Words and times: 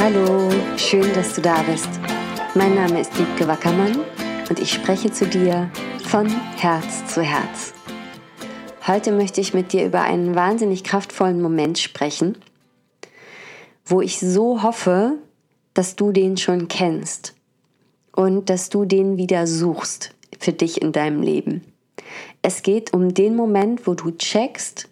Hallo, 0.00 0.48
schön, 0.76 1.12
dass 1.12 1.34
du 1.34 1.42
da 1.42 1.60
bist. 1.62 1.88
Mein 2.54 2.76
Name 2.76 3.00
ist 3.00 3.18
Liebke 3.18 3.48
Wackermann 3.48 4.04
und 4.48 4.60
ich 4.60 4.72
spreche 4.72 5.10
zu 5.10 5.26
dir 5.26 5.68
von 6.04 6.28
Herz 6.28 7.12
zu 7.12 7.20
Herz. 7.20 7.74
Heute 8.86 9.10
möchte 9.10 9.40
ich 9.40 9.54
mit 9.54 9.72
dir 9.72 9.84
über 9.84 10.02
einen 10.02 10.36
wahnsinnig 10.36 10.84
kraftvollen 10.84 11.42
Moment 11.42 11.80
sprechen, 11.80 12.38
wo 13.84 14.00
ich 14.00 14.20
so 14.20 14.62
hoffe, 14.62 15.18
dass 15.74 15.96
du 15.96 16.12
den 16.12 16.36
schon 16.36 16.68
kennst 16.68 17.34
und 18.14 18.50
dass 18.50 18.70
du 18.70 18.84
den 18.84 19.16
wieder 19.16 19.48
suchst 19.48 20.14
für 20.38 20.52
dich 20.52 20.80
in 20.80 20.92
deinem 20.92 21.22
Leben. 21.22 21.64
Es 22.40 22.62
geht 22.62 22.94
um 22.94 23.14
den 23.14 23.34
Moment, 23.34 23.88
wo 23.88 23.94
du 23.94 24.12
checkst, 24.12 24.88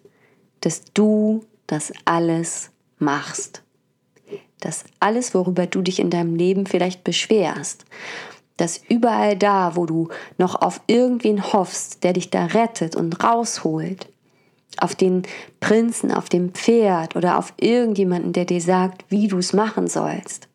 dass 0.59 0.83
du 0.93 1.45
das 1.65 1.93
alles 2.03 2.71
machst. 2.99 3.63
Dass 4.59 4.85
alles, 4.99 5.33
worüber 5.33 5.67
du 5.67 5.81
dich 5.81 5.99
in 5.99 6.09
deinem 6.09 6.35
Leben 6.35 6.65
vielleicht 6.65 7.03
beschwerst, 7.03 7.85
dass 8.57 8.81
überall 8.89 9.37
da, 9.37 9.75
wo 9.75 9.85
du 9.85 10.09
noch 10.37 10.61
auf 10.61 10.81
irgendwen 10.87 11.53
hoffst, 11.53 12.03
der 12.03 12.13
dich 12.13 12.31
da 12.31 12.45
rettet 12.45 12.95
und 12.95 13.23
rausholt, 13.23 14.09
auf 14.79 14.95
den 14.95 15.23
Prinzen, 15.59 16.11
auf 16.11 16.29
dem 16.29 16.53
Pferd 16.53 17.15
oder 17.15 17.37
auf 17.37 17.53
irgendjemanden, 17.59 18.33
der 18.33 18.45
dir 18.45 18.61
sagt, 18.61 19.05
wie 19.09 19.27
du 19.27 19.37
es 19.37 19.53
machen 19.53 19.87
sollst. 19.87 20.47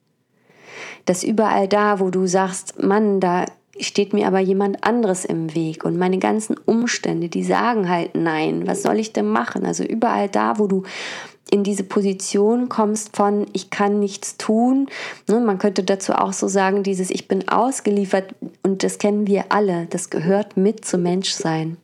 Dass 1.07 1.25
überall 1.25 1.67
da, 1.67 1.99
wo 1.99 2.11
du 2.11 2.27
sagst, 2.27 2.83
Mann, 2.83 3.19
da 3.21 3.47
steht 3.81 4.13
mir 4.13 4.27
aber 4.27 4.39
jemand 4.39 4.85
anderes 4.85 5.25
im 5.25 5.55
Weg 5.55 5.85
und 5.85 5.97
meine 5.97 6.19
ganzen 6.19 6.57
Umstände, 6.57 7.29
die 7.29 7.43
sagen 7.43 7.89
halt 7.89 8.15
nein, 8.15 8.67
was 8.67 8.83
soll 8.83 8.99
ich 8.99 9.13
denn 9.13 9.29
machen? 9.29 9.65
Also 9.65 9.83
überall 9.83 10.29
da, 10.29 10.59
wo 10.59 10.67
du 10.67 10.83
in 11.53 11.65
diese 11.65 11.85
Position 11.85 12.71
kommst 12.71 13.15
von 13.15 13.47
ich 13.53 13.69
kann 13.69 13.99
nichts 13.99 14.39
tun. 14.39 14.89
Ne, 15.29 15.39
man 15.39 15.59
könnte 15.59 15.85
dazu 15.85 16.15
auch 16.15 16.33
so 16.33 16.49
sagen, 16.49 16.83
dieses 16.83 17.11
ich 17.11 17.29
bin 17.29 17.47
ausgeliefert 17.47 18.35
und 18.63 18.83
das 18.83 18.97
kennen 18.97 19.27
wir 19.27 19.45
alle, 19.51 19.87
das 19.91 20.09
gehört 20.09 20.57
mit 20.57 20.87
zum 20.87 21.03
Menschsein. 21.03 21.77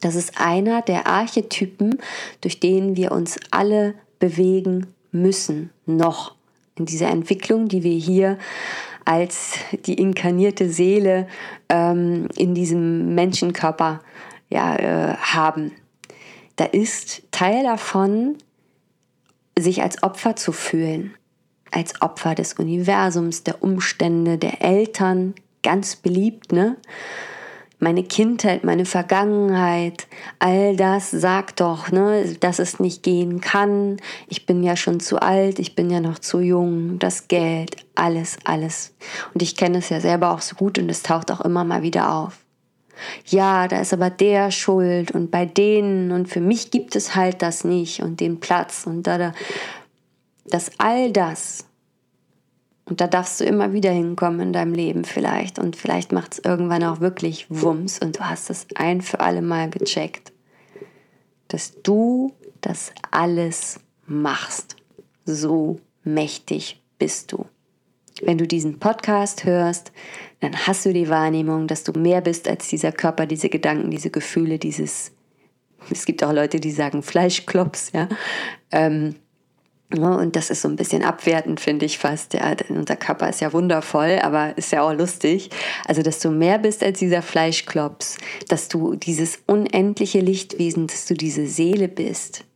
Das 0.00 0.16
ist 0.16 0.40
einer 0.40 0.82
der 0.82 1.06
Archetypen, 1.06 2.00
durch 2.40 2.58
den 2.58 2.96
wir 2.96 3.12
uns 3.12 3.38
alle 3.52 3.94
bewegen 4.18 4.88
müssen, 5.12 5.70
noch 5.86 6.34
in 6.76 6.84
dieser 6.86 7.08
Entwicklung, 7.08 7.68
die 7.68 7.84
wir 7.84 7.96
hier 7.96 8.36
als 9.04 9.54
die 9.86 9.94
inkarnierte 9.94 10.68
Seele 10.68 11.28
ähm, 11.68 12.26
in 12.36 12.54
diesem 12.54 13.14
Menschenkörper 13.14 14.00
ja, 14.50 14.76
äh, 14.76 15.16
haben. 15.16 15.70
Da 16.56 16.64
ist 16.64 17.22
Teil 17.30 17.62
davon, 17.62 18.38
sich 19.62 19.82
als 19.82 20.02
Opfer 20.02 20.36
zu 20.36 20.52
fühlen, 20.52 21.14
als 21.70 22.00
Opfer 22.02 22.34
des 22.34 22.54
Universums, 22.54 23.44
der 23.44 23.62
Umstände, 23.62 24.38
der 24.38 24.62
Eltern, 24.62 25.34
ganz 25.62 25.96
beliebt, 25.96 26.52
ne? 26.52 26.76
meine 27.82 28.04
Kindheit, 28.04 28.62
meine 28.62 28.84
Vergangenheit, 28.84 30.06
all 30.38 30.76
das 30.76 31.10
sagt 31.10 31.60
doch, 31.60 31.90
ne, 31.90 32.36
dass 32.38 32.60
es 32.60 32.78
nicht 32.78 33.02
gehen 33.02 33.40
kann. 33.40 33.96
Ich 34.28 34.46
bin 34.46 34.62
ja 34.62 34.76
schon 34.76 35.00
zu 35.00 35.20
alt, 35.20 35.58
ich 35.58 35.74
bin 35.74 35.90
ja 35.90 35.98
noch 35.98 36.20
zu 36.20 36.38
jung, 36.38 37.00
das 37.00 37.26
Geld, 37.26 37.74
alles, 37.96 38.36
alles. 38.44 38.94
Und 39.34 39.42
ich 39.42 39.56
kenne 39.56 39.78
es 39.78 39.88
ja 39.88 40.00
selber 40.00 40.30
auch 40.30 40.42
so 40.42 40.54
gut 40.54 40.78
und 40.78 40.88
es 40.90 41.02
taucht 41.02 41.32
auch 41.32 41.40
immer 41.40 41.64
mal 41.64 41.82
wieder 41.82 42.14
auf. 42.14 42.38
Ja, 43.26 43.68
da 43.68 43.80
ist 43.80 43.92
aber 43.92 44.10
der 44.10 44.50
schuld 44.50 45.10
und 45.10 45.30
bei 45.30 45.46
denen 45.46 46.12
und 46.12 46.28
für 46.28 46.40
mich 46.40 46.70
gibt 46.70 46.94
es 46.94 47.14
halt 47.14 47.42
das 47.42 47.64
nicht 47.64 48.02
und 48.02 48.20
den 48.20 48.40
Platz 48.40 48.86
und 48.86 49.06
da, 49.06 49.18
da, 49.18 49.32
dass 50.44 50.70
all 50.78 51.10
das 51.10 51.66
und 52.84 53.00
da 53.00 53.06
darfst 53.06 53.40
du 53.40 53.44
immer 53.44 53.72
wieder 53.72 53.90
hinkommen 53.90 54.40
in 54.40 54.52
deinem 54.52 54.74
Leben 54.74 55.04
vielleicht. 55.04 55.58
Und 55.58 55.76
vielleicht 55.76 56.12
macht 56.12 56.34
es 56.34 56.38
irgendwann 56.40 56.84
auch 56.84 57.00
wirklich 57.00 57.46
Wumms 57.48 57.98
und 58.00 58.18
du 58.18 58.28
hast 58.28 58.50
es 58.50 58.66
ein 58.74 59.00
für 59.00 59.20
alle 59.20 59.42
Mal 59.42 59.70
gecheckt, 59.70 60.32
dass 61.48 61.80
du 61.82 62.34
das 62.60 62.92
alles 63.10 63.80
machst. 64.06 64.76
So 65.24 65.80
mächtig 66.02 66.82
bist 66.98 67.32
du. 67.32 67.46
Wenn 68.20 68.38
du 68.38 68.46
diesen 68.46 68.78
Podcast 68.78 69.44
hörst, 69.44 69.92
dann 70.42 70.66
hast 70.66 70.84
du 70.84 70.92
die 70.92 71.08
Wahrnehmung, 71.08 71.68
dass 71.68 71.84
du 71.84 71.92
mehr 71.92 72.20
bist 72.20 72.48
als 72.48 72.66
dieser 72.66 72.90
Körper, 72.90 73.26
diese 73.26 73.48
Gedanken, 73.48 73.92
diese 73.92 74.10
Gefühle, 74.10 74.58
dieses, 74.58 75.12
es 75.88 76.04
gibt 76.04 76.22
auch 76.24 76.32
Leute, 76.32 76.58
die 76.58 76.72
sagen 76.72 77.02
Fleischklops, 77.02 77.92
ja. 77.92 78.08
Ähm, 78.72 79.14
Ne, 79.94 80.16
und 80.16 80.36
das 80.36 80.48
ist 80.48 80.62
so 80.62 80.68
ein 80.68 80.76
bisschen 80.76 81.04
abwertend, 81.04 81.60
finde 81.60 81.84
ich 81.84 81.98
fast. 81.98 82.32
Ja, 82.32 82.56
unser 82.70 82.96
Körper 82.96 83.28
ist 83.28 83.42
ja 83.42 83.52
wundervoll, 83.52 84.20
aber 84.22 84.56
ist 84.56 84.72
ja 84.72 84.80
auch 84.82 84.94
lustig. 84.94 85.50
Also, 85.84 86.00
dass 86.00 86.18
du 86.18 86.30
mehr 86.30 86.58
bist 86.58 86.82
als 86.82 86.98
dieser 86.98 87.20
Fleischklops, 87.20 88.16
dass 88.48 88.68
du 88.68 88.94
dieses 88.94 89.40
unendliche 89.46 90.20
Lichtwesen, 90.20 90.86
dass 90.86 91.04
du 91.04 91.12
diese 91.12 91.46
Seele 91.46 91.88
bist, 91.88 92.46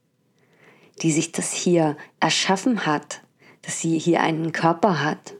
die 1.03 1.13
sich 1.13 1.33
das 1.33 1.53
hier 1.53 1.99
erschaffen 2.21 2.87
hat, 2.87 3.21
dass 3.61 3.83
sie 3.83 3.99
hier 3.99 4.23
einen 4.23 4.53
Körper 4.53 5.05
hat. 5.05 5.35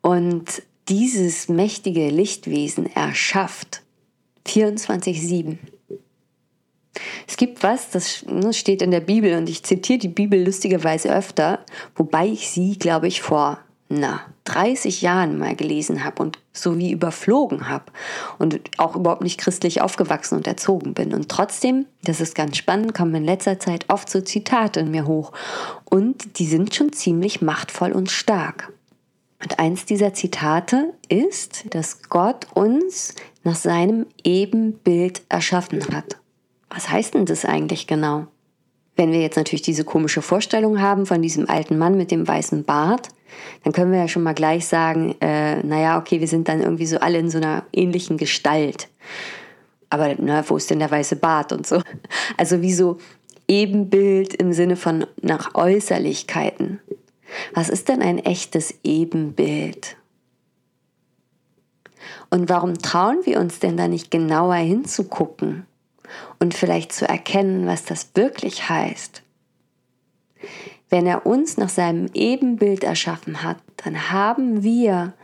Und 0.00 0.64
dieses 0.90 1.48
mächtige 1.48 2.10
Lichtwesen 2.10 2.86
erschafft 2.94 3.82
24-7. 4.46 5.56
Es 7.28 7.36
gibt 7.36 7.62
was, 7.62 7.90
das 7.90 8.26
ne, 8.26 8.52
steht 8.52 8.82
in 8.82 8.90
der 8.90 9.00
Bibel 9.00 9.36
und 9.38 9.48
ich 9.48 9.62
zitiere 9.62 10.00
die 10.00 10.08
Bibel 10.08 10.44
lustigerweise 10.44 11.14
öfter, 11.14 11.64
wobei 11.94 12.26
ich 12.26 12.50
sie, 12.50 12.76
glaube 12.76 13.06
ich, 13.06 13.22
vor 13.22 13.60
na, 13.88 14.20
30 14.44 15.02
Jahren 15.02 15.38
mal 15.38 15.54
gelesen 15.54 16.04
habe 16.04 16.22
und 16.22 16.38
so 16.52 16.78
wie 16.78 16.90
überflogen 16.90 17.68
habe 17.68 17.86
und 18.38 18.58
auch 18.78 18.96
überhaupt 18.96 19.22
nicht 19.22 19.38
christlich 19.38 19.82
aufgewachsen 19.82 20.36
und 20.36 20.46
erzogen 20.46 20.94
bin. 20.94 21.14
Und 21.14 21.28
trotzdem, 21.28 21.86
das 22.02 22.20
ist 22.20 22.34
ganz 22.34 22.56
spannend, 22.56 22.94
kommen 22.94 23.14
in 23.14 23.24
letzter 23.24 23.60
Zeit 23.60 23.84
oft 23.88 24.10
so 24.10 24.20
Zitate 24.20 24.80
in 24.80 24.90
mir 24.90 25.06
hoch. 25.06 25.32
Und 25.84 26.38
die 26.38 26.46
sind 26.46 26.74
schon 26.74 26.92
ziemlich 26.92 27.42
machtvoll 27.42 27.92
und 27.92 28.10
stark. 28.10 28.72
Und 29.42 29.58
eins 29.58 29.86
dieser 29.86 30.12
Zitate 30.12 30.92
ist, 31.08 31.74
dass 31.74 32.02
Gott 32.08 32.46
uns 32.54 33.14
nach 33.42 33.56
seinem 33.56 34.06
Ebenbild 34.22 35.22
erschaffen 35.28 35.82
hat. 35.94 36.18
Was 36.68 36.90
heißt 36.90 37.14
denn 37.14 37.26
das 37.26 37.44
eigentlich 37.44 37.86
genau? 37.86 38.26
Wenn 38.96 39.12
wir 39.12 39.20
jetzt 39.20 39.36
natürlich 39.36 39.62
diese 39.62 39.84
komische 39.84 40.20
Vorstellung 40.20 40.80
haben 40.80 41.06
von 41.06 41.22
diesem 41.22 41.48
alten 41.48 41.78
Mann 41.78 41.96
mit 41.96 42.10
dem 42.10 42.28
weißen 42.28 42.64
Bart, 42.64 43.08
dann 43.64 43.72
können 43.72 43.92
wir 43.92 43.98
ja 43.98 44.08
schon 44.08 44.22
mal 44.22 44.34
gleich 44.34 44.66
sagen, 44.66 45.14
äh, 45.20 45.62
naja, 45.62 45.98
okay, 45.98 46.20
wir 46.20 46.28
sind 46.28 46.48
dann 46.48 46.60
irgendwie 46.60 46.86
so 46.86 46.98
alle 46.98 47.18
in 47.18 47.30
so 47.30 47.38
einer 47.38 47.64
ähnlichen 47.72 48.18
Gestalt. 48.18 48.88
Aber 49.88 50.14
na, 50.18 50.48
wo 50.48 50.56
ist 50.56 50.70
denn 50.70 50.80
der 50.80 50.90
weiße 50.90 51.16
Bart 51.16 51.52
und 51.52 51.66
so? 51.66 51.80
Also 52.36 52.60
wie 52.62 52.72
so 52.72 52.98
Ebenbild 53.48 54.34
im 54.34 54.52
Sinne 54.52 54.76
von 54.76 55.06
nach 55.22 55.54
Äußerlichkeiten. 55.54 56.80
Was 57.54 57.68
ist 57.68 57.88
denn 57.88 58.02
ein 58.02 58.18
echtes 58.18 58.74
Ebenbild? 58.82 59.96
Und 62.30 62.48
warum 62.48 62.78
trauen 62.78 63.20
wir 63.24 63.40
uns 63.40 63.58
denn 63.58 63.76
da 63.76 63.88
nicht 63.88 64.10
genauer 64.10 64.54
hinzugucken? 64.54 65.66
und 66.38 66.54
vielleicht 66.54 66.92
zu 66.92 67.08
erkennen, 67.08 67.66
was 67.66 67.84
das 67.84 68.10
wirklich 68.14 68.68
heißt. 68.68 69.22
Wenn 70.88 71.06
er 71.06 71.26
uns 71.26 71.56
nach 71.56 71.68
seinem 71.68 72.08
Ebenbild 72.14 72.82
erschaffen 72.82 73.42
hat, 73.42 73.58
dann 73.76 74.10
haben 74.10 74.62
wir 74.62 75.14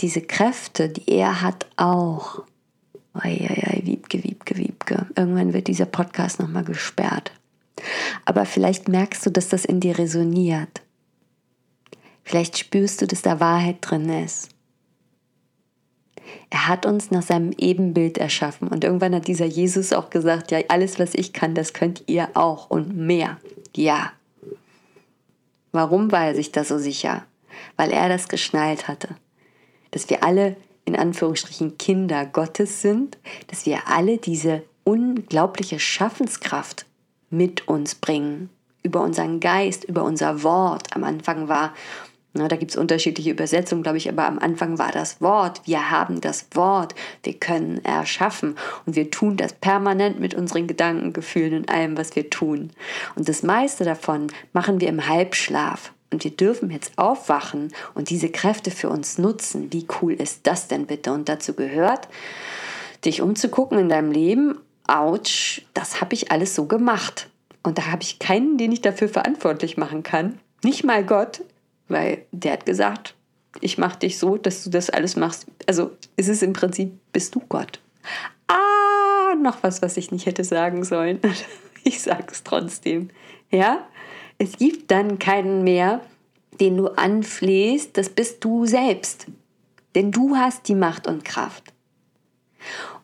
diese 0.00 0.20
Kräfte, 0.20 0.88
die 0.88 1.10
er 1.10 1.42
hat, 1.42 1.66
auch. 1.76 2.42
Eieiei, 3.12 3.82
Wiebke, 3.84 4.22
Wiebke, 4.22 4.56
Wiebke. 4.56 5.06
Irgendwann 5.16 5.52
wird 5.52 5.66
dieser 5.66 5.86
Podcast 5.86 6.38
nochmal 6.38 6.64
gesperrt. 6.64 7.32
Aber 8.24 8.44
vielleicht 8.44 8.88
merkst 8.88 9.26
du, 9.26 9.30
dass 9.30 9.48
das 9.48 9.64
in 9.64 9.80
dir 9.80 9.98
resoniert. 9.98 10.80
Vielleicht 12.24 12.58
spürst 12.58 13.02
du, 13.02 13.06
dass 13.06 13.22
da 13.22 13.40
Wahrheit 13.40 13.78
drin 13.80 14.08
ist. 14.08 14.50
Er 16.50 16.68
hat 16.68 16.86
uns 16.86 17.10
nach 17.10 17.22
seinem 17.22 17.52
Ebenbild 17.56 18.18
erschaffen. 18.18 18.68
Und 18.68 18.84
irgendwann 18.84 19.14
hat 19.14 19.28
dieser 19.28 19.46
Jesus 19.46 19.92
auch 19.92 20.10
gesagt, 20.10 20.50
ja, 20.50 20.60
alles, 20.68 20.98
was 20.98 21.14
ich 21.14 21.32
kann, 21.32 21.54
das 21.54 21.72
könnt 21.72 22.04
ihr 22.06 22.28
auch 22.34 22.70
und 22.70 22.96
mehr. 22.96 23.38
Ja. 23.74 24.12
Warum 25.72 26.10
war 26.12 26.26
er 26.26 26.34
sich 26.34 26.52
da 26.52 26.64
so 26.64 26.78
sicher? 26.78 27.24
Weil 27.76 27.92
er 27.92 28.08
das 28.08 28.28
geschnallt 28.28 28.88
hatte. 28.88 29.16
Dass 29.90 30.10
wir 30.10 30.24
alle 30.24 30.56
in 30.84 30.96
Anführungsstrichen 30.96 31.78
Kinder 31.78 32.26
Gottes 32.26 32.82
sind, 32.82 33.18
dass 33.46 33.66
wir 33.66 33.86
alle 33.88 34.18
diese 34.18 34.62
unglaubliche 34.82 35.78
Schaffenskraft 35.78 36.86
mit 37.28 37.68
uns 37.68 37.94
bringen. 37.94 38.50
Über 38.82 39.02
unseren 39.02 39.40
Geist, 39.40 39.84
über 39.84 40.04
unser 40.04 40.42
Wort. 40.42 40.94
Am 40.94 41.04
Anfang 41.04 41.48
war 41.48 41.72
na, 42.32 42.46
da 42.46 42.54
gibt 42.54 42.70
es 42.70 42.76
unterschiedliche 42.76 43.30
Übersetzungen, 43.30 43.82
glaube 43.82 43.98
ich, 43.98 44.08
aber 44.08 44.26
am 44.26 44.38
Anfang 44.38 44.78
war 44.78 44.92
das 44.92 45.20
Wort. 45.20 45.62
Wir 45.64 45.90
haben 45.90 46.20
das 46.20 46.46
Wort. 46.52 46.94
Wir 47.24 47.34
können 47.34 47.84
erschaffen. 47.84 48.54
Und 48.86 48.94
wir 48.94 49.10
tun 49.10 49.36
das 49.36 49.52
permanent 49.52 50.20
mit 50.20 50.34
unseren 50.34 50.68
Gedanken, 50.68 51.12
Gefühlen 51.12 51.54
und 51.54 51.70
allem, 51.70 51.96
was 51.96 52.14
wir 52.14 52.30
tun. 52.30 52.70
Und 53.16 53.28
das 53.28 53.42
meiste 53.42 53.84
davon 53.84 54.28
machen 54.52 54.80
wir 54.80 54.88
im 54.88 55.08
Halbschlaf. 55.08 55.92
und 56.12 56.24
wir 56.24 56.32
dürfen 56.32 56.70
jetzt 56.70 56.98
aufwachen 56.98 57.72
und 57.94 58.10
diese 58.10 58.30
Kräfte 58.30 58.72
für 58.72 58.88
uns 58.88 59.16
nutzen. 59.18 59.72
Wie 59.72 59.86
cool 60.00 60.12
ist 60.12 60.44
das 60.44 60.66
denn 60.66 60.86
bitte? 60.86 61.12
Und 61.12 61.28
dazu 61.28 61.54
gehört, 61.54 62.08
dich 63.04 63.22
umzugucken 63.22 63.78
in 63.78 63.88
deinem 63.88 64.10
Leben. 64.10 64.58
Autsch, 64.88 65.62
das 65.72 66.00
habe 66.00 66.14
ich 66.14 66.32
alles 66.32 66.56
so 66.56 66.64
gemacht. 66.66 67.29
Und 67.62 67.78
da 67.78 67.86
habe 67.86 68.02
ich 68.02 68.18
keinen, 68.18 68.58
den 68.58 68.72
ich 68.72 68.80
dafür 68.80 69.08
verantwortlich 69.08 69.76
machen 69.76 70.02
kann. 70.02 70.38
Nicht 70.62 70.84
mal 70.84 71.04
Gott, 71.04 71.42
weil 71.88 72.24
der 72.32 72.54
hat 72.54 72.66
gesagt, 72.66 73.14
ich 73.60 73.78
mache 73.78 73.98
dich 73.98 74.18
so, 74.18 74.36
dass 74.36 74.64
du 74.64 74.70
das 74.70 74.90
alles 74.90 75.16
machst. 75.16 75.46
Also 75.66 75.90
ist 76.16 76.28
es 76.28 76.42
im 76.42 76.52
Prinzip, 76.52 76.92
bist 77.12 77.34
du 77.34 77.42
Gott. 77.48 77.80
Ah, 78.46 79.34
noch 79.40 79.62
was, 79.62 79.82
was 79.82 79.96
ich 79.96 80.10
nicht 80.10 80.26
hätte 80.26 80.44
sagen 80.44 80.84
sollen. 80.84 81.20
Ich 81.82 82.02
sage 82.02 82.26
es 82.30 82.44
trotzdem. 82.44 83.08
Ja, 83.50 83.86
es 84.36 84.58
gibt 84.58 84.90
dann 84.90 85.18
keinen 85.18 85.64
mehr, 85.64 86.02
den 86.60 86.76
du 86.76 86.88
anflehst, 86.88 87.96
das 87.96 88.10
bist 88.10 88.44
du 88.44 88.66
selbst. 88.66 89.26
Denn 89.94 90.12
du 90.12 90.36
hast 90.36 90.68
die 90.68 90.74
Macht 90.74 91.06
und 91.06 91.24
Kraft. 91.24 91.72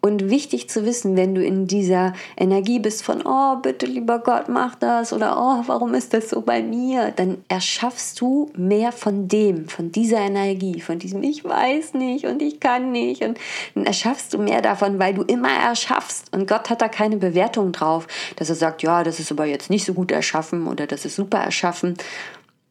Und 0.00 0.30
wichtig 0.30 0.68
zu 0.68 0.84
wissen, 0.84 1.16
wenn 1.16 1.34
du 1.34 1.44
in 1.44 1.66
dieser 1.66 2.12
Energie 2.36 2.78
bist 2.78 3.02
von, 3.02 3.22
oh, 3.24 3.56
bitte 3.56 3.86
lieber 3.86 4.18
Gott, 4.18 4.48
mach 4.48 4.74
das 4.74 5.12
oder 5.12 5.36
oh, 5.38 5.62
warum 5.66 5.94
ist 5.94 6.14
das 6.14 6.30
so 6.30 6.40
bei 6.42 6.62
mir, 6.62 7.12
dann 7.14 7.38
erschaffst 7.48 8.20
du 8.20 8.50
mehr 8.56 8.92
von 8.92 9.28
dem, 9.28 9.68
von 9.68 9.90
dieser 9.90 10.18
Energie, 10.18 10.80
von 10.80 10.98
diesem 10.98 11.22
Ich 11.22 11.44
weiß 11.44 11.94
nicht 11.94 12.24
und 12.26 12.42
ich 12.42 12.60
kann 12.60 12.92
nicht. 12.92 13.22
Und 13.22 13.38
dann 13.74 13.86
erschaffst 13.86 14.32
du 14.34 14.38
mehr 14.38 14.62
davon, 14.62 14.98
weil 14.98 15.14
du 15.14 15.22
immer 15.22 15.50
erschaffst. 15.50 16.32
Und 16.34 16.46
Gott 16.46 16.70
hat 16.70 16.82
da 16.82 16.88
keine 16.88 17.16
Bewertung 17.16 17.72
drauf, 17.72 18.06
dass 18.36 18.48
er 18.48 18.54
sagt, 18.54 18.82
ja, 18.82 19.02
das 19.02 19.20
ist 19.20 19.32
aber 19.32 19.46
jetzt 19.46 19.70
nicht 19.70 19.84
so 19.84 19.94
gut 19.94 20.10
erschaffen 20.10 20.66
oder 20.66 20.86
das 20.86 21.04
ist 21.04 21.16
super 21.16 21.38
erschaffen. 21.38 21.96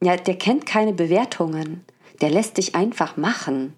Ja, 0.01 0.15
der 0.17 0.37
kennt 0.37 0.65
keine 0.65 0.93
Bewertungen. 0.93 1.83
Der 2.21 2.29
lässt 2.29 2.57
dich 2.57 2.75
einfach 2.75 3.17
machen. 3.17 3.73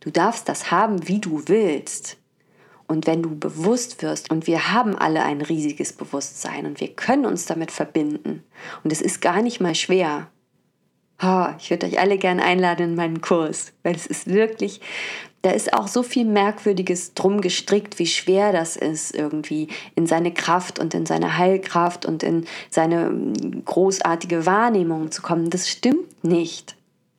Du 0.00 0.10
darfst 0.10 0.48
das 0.48 0.70
haben, 0.70 1.08
wie 1.08 1.18
du 1.18 1.42
willst. 1.46 2.16
Und 2.90 3.06
wenn 3.06 3.22
du 3.22 3.38
bewusst 3.38 4.02
wirst, 4.02 4.32
und 4.32 4.48
wir 4.48 4.72
haben 4.72 4.98
alle 4.98 5.22
ein 5.22 5.42
riesiges 5.42 5.92
Bewusstsein 5.92 6.66
und 6.66 6.80
wir 6.80 6.88
können 6.88 7.24
uns 7.24 7.46
damit 7.46 7.70
verbinden, 7.70 8.42
und 8.82 8.92
es 8.92 9.00
ist 9.00 9.20
gar 9.20 9.42
nicht 9.42 9.60
mal 9.60 9.76
schwer. 9.76 10.26
Oh, 11.22 11.46
ich 11.56 11.70
würde 11.70 11.86
euch 11.86 12.00
alle 12.00 12.18
gerne 12.18 12.42
einladen 12.42 12.90
in 12.90 12.94
meinen 12.96 13.20
Kurs, 13.20 13.72
weil 13.84 13.94
es 13.94 14.08
ist 14.08 14.26
wirklich, 14.26 14.80
da 15.42 15.52
ist 15.52 15.72
auch 15.72 15.86
so 15.86 16.02
viel 16.02 16.24
Merkwürdiges 16.24 17.14
drum 17.14 17.40
gestrickt, 17.40 18.00
wie 18.00 18.08
schwer 18.08 18.50
das 18.50 18.76
ist, 18.76 19.14
irgendwie 19.14 19.68
in 19.94 20.06
seine 20.06 20.34
Kraft 20.34 20.80
und 20.80 20.92
in 20.92 21.06
seine 21.06 21.38
Heilkraft 21.38 22.06
und 22.06 22.24
in 22.24 22.44
seine 22.70 23.06
hm, 23.06 23.64
großartige 23.66 24.46
Wahrnehmung 24.46 25.12
zu 25.12 25.22
kommen. 25.22 25.48
Das 25.48 25.68
stimmt 25.68 26.24
nicht. 26.24 26.74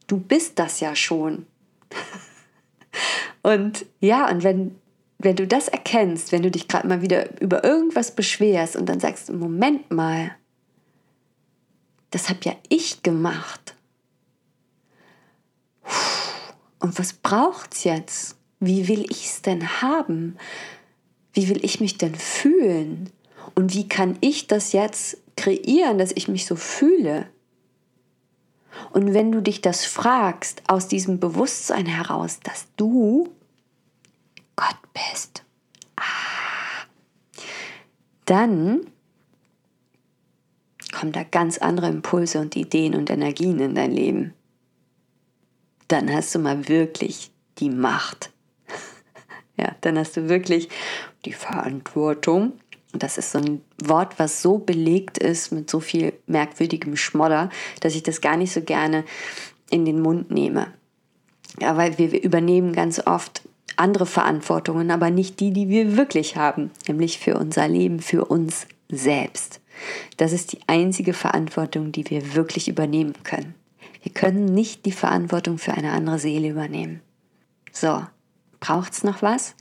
Du 0.07 0.17
bist 0.17 0.59
das 0.59 0.81
ja 0.81 0.97
schon. 0.97 1.45
und 3.41 3.85
ja, 4.01 4.29
und 4.29 4.43
wenn 4.43 4.75
wenn 5.23 5.35
du 5.35 5.47
das 5.47 5.67
erkennst, 5.67 6.31
wenn 6.31 6.41
du 6.41 6.51
dich 6.51 6.67
gerade 6.67 6.87
mal 6.87 7.01
wieder 7.01 7.39
über 7.41 7.63
irgendwas 7.63 8.15
beschwerst 8.15 8.75
und 8.75 8.87
dann 8.87 8.99
sagst, 8.99 9.31
Moment 9.31 9.91
mal, 9.91 10.35
das 12.09 12.29
habe 12.29 12.39
ja 12.43 12.53
ich 12.69 13.03
gemacht. 13.03 13.75
Und 16.79 16.97
was 16.97 17.13
braucht's 17.13 17.83
jetzt? 17.83 18.35
Wie 18.59 18.87
will 18.87 19.05
ich 19.09 19.25
es 19.25 19.41
denn 19.41 19.81
haben? 19.81 20.37
Wie 21.33 21.49
will 21.49 21.63
ich 21.63 21.79
mich 21.79 21.97
denn 21.97 22.15
fühlen? 22.15 23.09
Und 23.55 23.73
wie 23.73 23.87
kann 23.87 24.17
ich 24.21 24.47
das 24.47 24.73
jetzt 24.73 25.17
kreieren, 25.35 25.97
dass 25.97 26.11
ich 26.11 26.27
mich 26.27 26.45
so 26.45 26.55
fühle? 26.55 27.27
Und 28.91 29.13
wenn 29.13 29.31
du 29.31 29.41
dich 29.41 29.61
das 29.61 29.85
fragst 29.85 30.63
aus 30.67 30.87
diesem 30.87 31.19
Bewusstsein 31.19 31.85
heraus, 31.85 32.39
dass 32.43 32.67
du 32.77 33.29
Gott 34.61 34.77
bist, 34.93 35.43
ah, 35.95 36.85
dann 38.25 38.81
kommen 40.91 41.11
da 41.11 41.23
ganz 41.23 41.57
andere 41.57 41.87
Impulse 41.87 42.39
und 42.39 42.55
Ideen 42.55 42.93
und 42.93 43.09
Energien 43.09 43.59
in 43.59 43.73
dein 43.73 43.91
Leben. 43.91 44.35
Dann 45.87 46.13
hast 46.13 46.35
du 46.35 46.39
mal 46.39 46.67
wirklich 46.67 47.31
die 47.57 47.71
Macht. 47.71 48.31
ja, 49.57 49.75
dann 49.81 49.97
hast 49.97 50.15
du 50.15 50.29
wirklich 50.29 50.69
die 51.25 51.33
Verantwortung. 51.33 52.53
Und 52.93 53.01
das 53.01 53.17
ist 53.17 53.31
so 53.31 53.39
ein 53.39 53.63
Wort, 53.81 54.19
was 54.19 54.43
so 54.43 54.59
belegt 54.59 55.17
ist 55.17 55.51
mit 55.51 55.71
so 55.71 55.79
viel 55.79 56.13
merkwürdigem 56.27 56.97
Schmodder, 56.97 57.49
dass 57.79 57.95
ich 57.95 58.03
das 58.03 58.21
gar 58.21 58.37
nicht 58.37 58.53
so 58.53 58.61
gerne 58.61 59.05
in 59.71 59.85
den 59.85 60.01
Mund 60.01 60.29
nehme. 60.29 60.71
Ja, 61.59 61.77
weil 61.77 61.97
wir 61.97 62.21
übernehmen 62.21 62.73
ganz 62.73 62.99
oft 63.07 63.41
andere 63.77 64.05
Verantwortungen, 64.05 64.91
aber 64.91 65.09
nicht 65.09 65.39
die, 65.39 65.51
die 65.51 65.69
wir 65.69 65.97
wirklich 65.97 66.35
haben, 66.35 66.71
nämlich 66.87 67.19
für 67.19 67.37
unser 67.37 67.67
Leben, 67.67 67.99
für 67.99 68.25
uns 68.25 68.67
selbst. 68.89 69.61
Das 70.17 70.31
ist 70.31 70.53
die 70.53 70.59
einzige 70.67 71.13
Verantwortung, 71.13 71.91
die 71.91 72.09
wir 72.09 72.35
wirklich 72.35 72.67
übernehmen 72.67 73.13
können. 73.23 73.55
Wir 74.03 74.11
können 74.13 74.45
nicht 74.45 74.85
die 74.85 74.91
Verantwortung 74.91 75.57
für 75.57 75.73
eine 75.73 75.91
andere 75.91 76.19
Seele 76.19 76.49
übernehmen. 76.49 77.01
So, 77.71 78.03
braucht's 78.59 79.03
noch 79.03 79.21
was? 79.21 79.55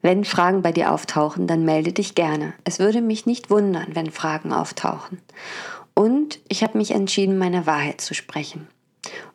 Wenn 0.00 0.24
Fragen 0.24 0.62
bei 0.62 0.72
dir 0.72 0.92
auftauchen, 0.92 1.46
dann 1.46 1.64
melde 1.64 1.92
dich 1.92 2.14
gerne. 2.14 2.54
Es 2.64 2.78
würde 2.78 3.00
mich 3.00 3.26
nicht 3.26 3.50
wundern, 3.50 3.94
wenn 3.94 4.10
Fragen 4.10 4.52
auftauchen. 4.52 5.20
Und 5.94 6.38
ich 6.48 6.62
habe 6.62 6.78
mich 6.78 6.92
entschieden, 6.92 7.38
meine 7.38 7.66
Wahrheit 7.66 8.00
zu 8.00 8.14
sprechen. 8.14 8.68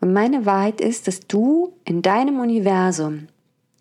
Und 0.04 0.12
meine 0.12 0.46
Wahrheit 0.46 0.82
ist, 0.82 1.08
dass 1.08 1.28
du 1.28 1.78
in 1.86 2.02
deinem 2.02 2.42
Universum 2.42 3.30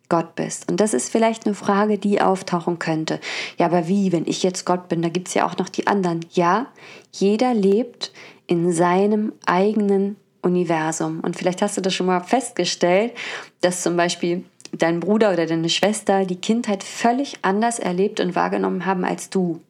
Gott 0.09 0.37
bist. 0.37 0.71
Und 0.71 0.79
das 0.79 0.95
ist 0.95 1.11
vielleicht 1.11 1.47
eine 1.47 1.57
Frage, 1.57 1.99
die 1.99 2.21
auftauchen 2.21 2.79
könnte. 2.79 3.19
Ja, 3.59 3.67
aber 3.67 3.89
wie, 3.89 4.13
wenn 4.13 4.29
ich 4.29 4.45
jetzt 4.45 4.65
Gott 4.65 4.89
bin? 4.89 5.03
Da 5.03 5.09
gibt 5.09 5.27
es 5.27 5.35
ja 5.35 5.45
auch 5.45 5.59
noch 5.59 5.69
die 5.69 5.89
anderen. 5.89 6.25
Ja, 6.31 6.69
jeder 7.11 7.55
lebt 7.55 8.13
in 8.47 8.71
seinem 8.71 9.33
eigenen 9.47 10.15
Universum. 10.43 11.19
Und 11.25 11.35
vielleicht 11.35 11.61
hast 11.61 11.77
du 11.77 11.81
das 11.81 11.93
schon 11.93 12.07
mal 12.07 12.21
festgestellt, 12.21 13.15
dass 13.61 13.83
zum 13.83 13.97
Beispiel 13.97 14.45
dein 14.71 15.01
Bruder 15.01 15.33
oder 15.33 15.47
deine 15.47 15.71
Schwester 15.71 16.25
die 16.25 16.41
Kindheit 16.41 16.85
völlig 16.85 17.41
anders 17.43 17.81
erlebt 17.81 18.21
und 18.21 18.37
wahrgenommen 18.37 18.87
haben 18.87 19.05
als 19.05 19.29
du. 19.29 19.61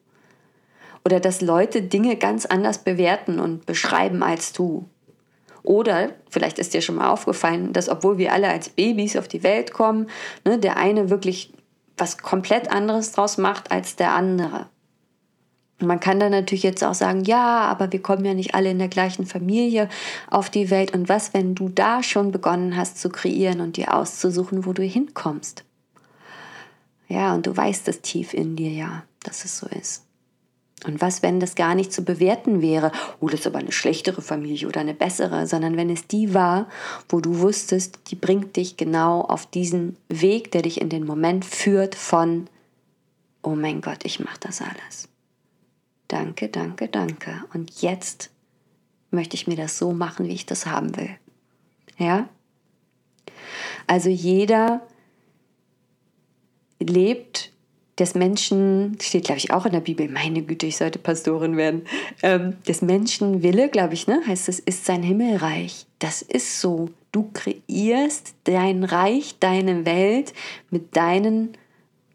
Oder 1.02 1.19
dass 1.19 1.40
Leute 1.40 1.81
Dinge 1.81 2.16
ganz 2.16 2.44
anders 2.44 2.76
bewerten 2.76 3.38
und 3.38 3.64
beschreiben 3.64 4.22
als 4.22 4.53
du. 4.53 4.84
Oder 5.62 6.10
vielleicht 6.31 6.58
ist 6.58 6.74
dir 6.74 6.82
schon 6.82 6.96
mal 6.96 7.10
aufgefallen, 7.10 7.72
dass 7.72 7.88
obwohl 7.88 8.19
wir 8.19 8.32
alle 8.32 8.48
als 8.48 8.69
Babys 8.69 9.16
auf 9.16 9.28
die 9.28 9.42
Welt 9.42 9.72
kommen, 9.72 10.08
ne, 10.44 10.58
der 10.58 10.76
eine 10.76 11.10
wirklich 11.10 11.52
was 11.96 12.19
komplett 12.19 12.70
anderes 12.72 13.12
draus 13.12 13.38
macht 13.38 13.70
als 13.70 13.96
der 13.96 14.12
andere. 14.12 14.66
Man 15.78 16.00
kann 16.00 16.20
dann 16.20 16.31
natürlich 16.31 16.62
jetzt 16.62 16.84
auch 16.84 16.94
sagen, 16.94 17.24
ja, 17.24 17.60
aber 17.62 17.92
wir 17.92 18.00
kommen 18.00 18.24
ja 18.24 18.34
nicht 18.34 18.54
alle 18.54 18.70
in 18.70 18.78
der 18.78 18.88
gleichen 18.88 19.26
Familie 19.26 19.88
auf 20.31 20.48
die 20.48 20.70
Welt. 20.70 20.92
Und 20.94 21.08
was, 21.08 21.34
wenn 21.34 21.54
du 21.54 21.69
da 21.69 22.02
schon 22.02 22.31
begonnen 22.31 22.76
hast 22.76 23.00
zu 23.00 23.08
kreieren 23.08 23.60
und 23.60 23.76
dir 23.76 23.94
auszusuchen, 23.94 24.64
wo 24.64 24.72
du 24.72 24.82
hinkommst? 24.82 25.64
Ja, 27.08 27.34
und 27.34 27.46
du 27.46 27.56
weißt 27.56 27.88
es 27.88 28.00
tief 28.00 28.32
in 28.32 28.56
dir 28.56 28.70
ja, 28.70 29.02
dass 29.24 29.44
es 29.44 29.58
so 29.58 29.66
ist. 29.66 30.04
Und 30.84 31.01
was, 31.01 31.22
wenn 31.22 31.39
das 31.39 31.55
gar 31.55 31.74
nicht 31.74 31.93
zu 31.93 32.03
bewerten 32.03 32.60
wäre, 32.60 32.91
oh, 33.20 33.29
das 33.29 33.41
ist 33.41 33.46
aber 33.46 33.58
eine 33.58 33.72
schlechtere 33.72 34.20
Familie 34.20 34.67
oder 34.67 34.81
eine 34.81 34.94
bessere, 34.94 35.46
sondern 35.46 35.77
wenn 35.77 35.91
es 35.91 36.06
die 36.08 36.34
war, 36.34 36.69
wo 37.08 37.20
du 37.20 37.39
wusstest, 37.39 38.01
die 38.08 38.17
bringt 38.17 38.56
dich 38.56 38.77
genau 38.77 39.20
auf 39.20 39.46
diesen 39.46 39.96
Weg, 40.08 40.51
der 40.51 40.62
dich 40.62 40.81
in 40.81 40.89
den 40.89 41.06
Moment 41.06 41.44
führt 41.44 41.94
von, 41.94 42.48
oh 43.43 43.55
mein 43.55 43.81
Gott, 43.81 44.05
ich 44.05 44.19
mache 44.19 44.41
das 44.41 44.60
alles. 44.60 45.08
Danke, 46.08 46.48
danke, 46.48 46.89
danke. 46.89 47.44
Und 47.55 47.81
jetzt 47.81 48.31
möchte 49.10 49.36
ich 49.36 49.46
mir 49.46 49.56
das 49.56 49.79
so 49.79 49.93
machen, 49.93 50.27
wie 50.27 50.34
ich 50.34 50.46
das 50.46 50.67
haben 50.67 50.96
will. 50.96 51.17
Ja? 51.96 52.29
Also 53.86 54.08
jeder 54.08 54.82
lebt 56.81 57.51
des 57.99 58.15
Menschen, 58.15 58.96
steht 59.01 59.25
glaube 59.25 59.39
ich 59.39 59.53
auch 59.53 59.67
in 59.67 59.72
der 59.72 59.81
Bibel, 59.81 60.08
meine 60.08 60.43
Güte, 60.43 60.67
ich 60.67 60.77
sollte 60.77 60.99
Pastorin 60.99 61.56
werden, 61.56 61.82
ähm, 62.22 62.56
des 62.67 62.82
Menschen 62.82 63.43
Wille, 63.43 63.69
glaube 63.69 63.94
ich, 63.94 64.06
ne, 64.06 64.20
heißt 64.27 64.49
es, 64.49 64.58
ist 64.58 64.87
sein 64.87 65.03
Himmelreich. 65.03 65.87
Das 65.99 66.22
ist 66.22 66.61
so. 66.61 66.89
Du 67.13 67.31
kreierst 67.34 68.34
dein 68.44 68.84
Reich, 68.84 69.37
deine 69.39 69.84
Welt 69.84 70.32
mit 70.70 70.96
deinen 70.96 71.56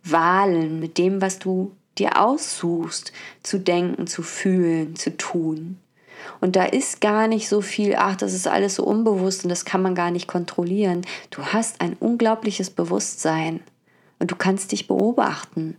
Wahlen, 0.04 0.80
mit 0.80 0.98
dem, 0.98 1.22
was 1.22 1.38
du 1.38 1.72
dir 2.00 2.20
aussuchst, 2.22 3.12
zu 3.44 3.60
denken, 3.60 4.08
zu 4.08 4.24
fühlen, 4.24 4.96
zu 4.96 5.16
tun. 5.16 5.78
Und 6.42 6.56
da 6.56 6.66
ist 6.66 7.02
gar 7.02 7.28
nicht 7.28 7.48
so 7.48 7.62
viel, 7.62 7.96
ach, 7.98 8.16
das 8.16 8.34
ist 8.34 8.48
alles 8.48 8.76
so 8.76 8.84
unbewusst 8.84 9.44
und 9.44 9.50
das 9.50 9.66
kann 9.66 9.82
man 9.82 9.96
gar 9.96 10.12
nicht 10.12 10.28
kontrollieren. 10.28 11.06
Du 11.30 11.44
hast 11.44 11.82
ein 11.82 11.96
unglaubliches 12.00 12.70
Bewusstsein. 12.70 13.62
Und 14.20 14.32
du 14.32 14.36
kannst 14.36 14.72
dich 14.72 14.88
beobachten 14.88 15.78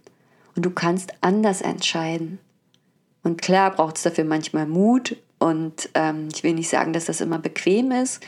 und 0.54 0.64
du 0.64 0.70
kannst 0.70 1.12
anders 1.20 1.60
entscheiden. 1.60 2.38
Und 3.22 3.42
klar 3.42 3.72
braucht 3.72 3.96
es 3.96 4.02
dafür 4.02 4.24
manchmal 4.24 4.66
Mut 4.66 5.16
Und 5.38 5.90
ähm, 5.94 6.28
ich 6.32 6.42
will 6.42 6.54
nicht 6.54 6.68
sagen, 6.68 6.92
dass 6.92 7.04
das 7.04 7.20
immer 7.20 7.38
bequem 7.38 7.90
ist, 7.92 8.24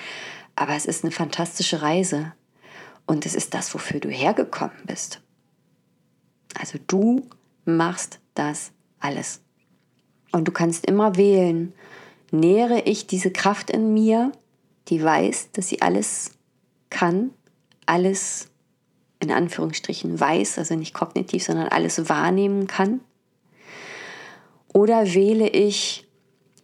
aber 0.55 0.75
es 0.75 0.87
ist 0.87 1.05
eine 1.05 1.11
fantastische 1.11 1.83
Reise. 1.83 2.33
Und 3.07 3.26
es 3.26 3.35
ist 3.35 3.55
das, 3.55 3.75
wofür 3.75 3.99
du 3.99 4.09
hergekommen 4.09 4.76
bist. 4.87 5.21
Also 6.59 6.79
du 6.87 7.29
machst 7.64 8.21
das 8.35 8.73
alles. 9.00 9.40
Und 10.33 10.47
du 10.47 10.52
kannst 10.52 10.87
immer 10.87 11.17
wählen, 11.17 11.73
nähere 12.31 12.83
ich 12.83 13.07
diese 13.07 13.31
Kraft 13.31 13.71
in 13.71 13.93
mir, 13.93 14.33
die 14.88 15.02
weiß, 15.02 15.50
dass 15.52 15.69
sie 15.69 15.83
alles 15.83 16.33
kann, 16.88 17.31
alles 17.87 18.50
in 19.21 19.31
Anführungsstrichen 19.31 20.19
weiß, 20.19 20.59
also 20.59 20.75
nicht 20.75 20.95
kognitiv, 20.95 21.45
sondern 21.45 21.69
alles 21.69 22.09
wahrnehmen 22.09 22.67
kann? 22.67 23.00
Oder 24.73 25.15
wähle 25.15 25.49
ich 25.49 26.09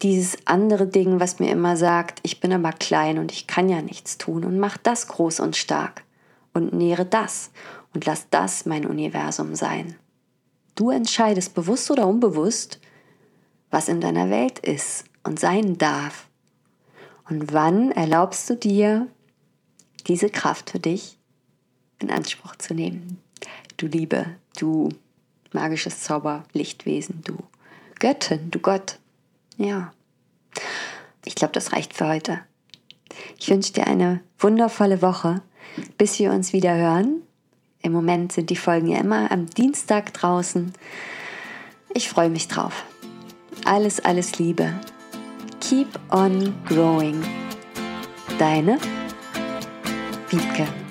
dieses 0.03 0.39
andere 0.47 0.87
Ding, 0.87 1.21
was 1.21 1.39
mir 1.39 1.51
immer 1.51 1.77
sagt, 1.77 2.21
ich 2.23 2.41
bin 2.41 2.53
aber 2.53 2.73
klein 2.73 3.19
und 3.19 3.33
ich 3.33 3.47
kann 3.47 3.69
ja 3.69 3.83
nichts 3.83 4.19
tun 4.19 4.45
und 4.45 4.59
mach 4.59 4.77
das 4.77 5.09
groß 5.09 5.41
und 5.41 5.57
stark 5.57 6.05
und 6.53 6.73
nähere 6.73 7.05
das 7.07 7.51
und 7.95 8.05
lass 8.07 8.29
das 8.31 8.67
mein 8.67 8.87
Universum 8.87 9.55
sein. 9.55 9.97
Du 10.75 10.91
entscheidest 10.91 11.55
bewusst 11.55 11.91
oder 11.91 12.07
unbewusst, 12.07 12.81
was 13.71 13.89
in 13.89 14.01
deiner 14.01 14.31
Welt 14.31 14.59
ist 14.59 15.05
und 15.25 15.41
sein 15.41 15.79
darf. 15.79 16.29
Und 17.29 17.53
wann 17.53 17.91
erlaubst 17.91 18.49
du 18.49 18.55
dir, 18.55 19.09
diese 20.07 20.31
Kraft 20.31 20.71
für 20.71 20.79
dich 20.79 21.16
in 22.01 22.11
Anspruch 22.11 22.57
zu 22.57 22.75
nehmen? 22.75 23.19
Du 23.77 23.87
Liebe, 23.87 24.27
du 24.59 24.89
magisches 25.53 26.03
Zauber, 26.03 26.45
Lichtwesen, 26.53 27.23
du 27.25 27.37
Göttin, 27.99 28.51
du 28.51 28.59
Gott. 28.59 28.99
Ja. 29.57 29.93
Ich 31.25 31.35
glaube, 31.35 31.53
das 31.53 31.73
reicht 31.73 31.95
für 31.95 32.09
heute. 32.09 32.41
Ich 33.39 33.49
wünsche 33.49 33.73
dir 33.73 33.87
eine 33.87 34.21
wundervolle 34.39 35.03
Woche, 35.03 35.43
bis 35.99 36.19
wir 36.19 36.31
uns 36.31 36.53
wieder 36.53 36.75
hören. 36.75 37.23
Im 37.83 37.93
Moment 37.93 38.33
sind 38.33 38.51
die 38.51 38.57
Folgen 38.57 38.89
ja 38.89 38.99
immer 38.99 39.31
am 39.31 39.47
Dienstag 39.47 40.13
draußen. 40.13 40.73
Ich 41.95 42.09
freue 42.09 42.31
mich 42.31 42.49
drauf. 42.49 42.85
Alles, 43.65 44.01
alles 44.01 44.39
Liebe. 44.39 44.73
Keep 45.61 45.89
on 46.11 46.55
growing. 46.67 47.23
Deine 48.39 48.79
Wiebke. 50.31 50.86